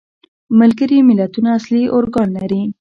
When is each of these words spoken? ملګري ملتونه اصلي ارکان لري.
ملګري 0.59 0.97
ملتونه 1.09 1.49
اصلي 1.59 1.83
ارکان 1.97 2.27
لري. 2.37 2.61